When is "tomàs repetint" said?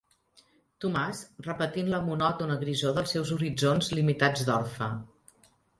0.85-1.93